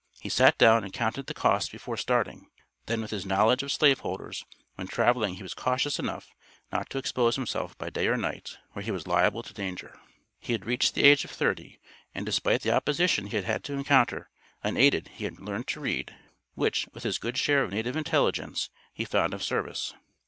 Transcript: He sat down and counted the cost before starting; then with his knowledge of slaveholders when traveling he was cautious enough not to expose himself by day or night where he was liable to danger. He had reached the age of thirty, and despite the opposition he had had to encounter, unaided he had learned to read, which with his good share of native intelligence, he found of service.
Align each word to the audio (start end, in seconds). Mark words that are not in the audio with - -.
He 0.19 0.29
sat 0.29 0.57
down 0.57 0.83
and 0.83 0.91
counted 0.91 1.27
the 1.27 1.33
cost 1.35 1.71
before 1.71 1.95
starting; 1.95 2.49
then 2.87 3.01
with 3.01 3.11
his 3.11 3.23
knowledge 3.23 3.61
of 3.61 3.71
slaveholders 3.71 4.43
when 4.73 4.87
traveling 4.87 5.35
he 5.35 5.43
was 5.43 5.53
cautious 5.53 5.99
enough 5.99 6.31
not 6.71 6.89
to 6.89 6.97
expose 6.97 7.35
himself 7.35 7.77
by 7.77 7.91
day 7.91 8.07
or 8.07 8.17
night 8.17 8.57
where 8.71 8.81
he 8.81 8.89
was 8.89 9.05
liable 9.05 9.43
to 9.43 9.53
danger. 9.53 9.99
He 10.39 10.53
had 10.53 10.65
reached 10.65 10.95
the 10.95 11.03
age 11.03 11.23
of 11.23 11.29
thirty, 11.29 11.79
and 12.15 12.25
despite 12.25 12.63
the 12.63 12.71
opposition 12.71 13.27
he 13.27 13.35
had 13.35 13.45
had 13.45 13.63
to 13.65 13.73
encounter, 13.73 14.31
unaided 14.63 15.09
he 15.09 15.25
had 15.25 15.39
learned 15.39 15.67
to 15.67 15.79
read, 15.79 16.15
which 16.55 16.87
with 16.93 17.03
his 17.03 17.19
good 17.19 17.37
share 17.37 17.61
of 17.61 17.69
native 17.69 17.95
intelligence, 17.95 18.71
he 18.95 19.05
found 19.05 19.35
of 19.35 19.43
service. 19.43 19.93